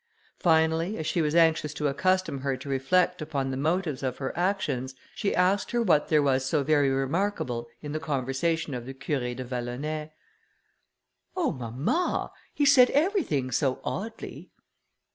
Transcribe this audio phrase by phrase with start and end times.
[0.39, 4.35] Finally, as she was anxious to accustom her to reflect upon the motives of her
[4.35, 8.95] actions, she asked her what there was so very remarkable in the conversation of the
[8.95, 10.09] Curé de Vallonay.
[11.37, 11.51] "Oh!
[11.51, 14.49] mamma, he said everything so oddly."